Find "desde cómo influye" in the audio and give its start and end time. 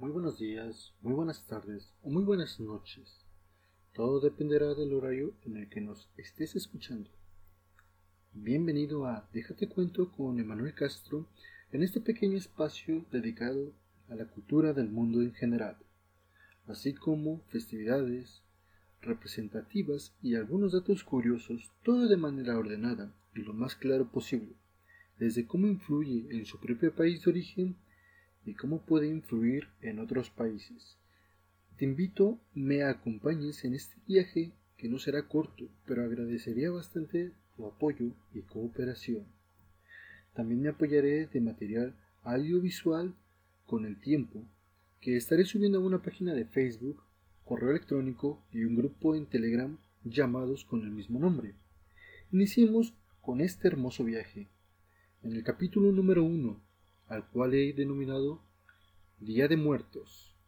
25.18-26.26